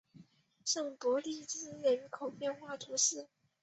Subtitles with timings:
[0.65, 3.27] 圣博利兹人口变化图示